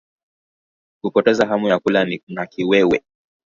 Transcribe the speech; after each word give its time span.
Kupoteza 1.01 1.45
hamu 1.47 1.67
ya 1.67 1.79
kula 1.79 2.07
na 2.27 2.45
kiwewe 2.45 3.03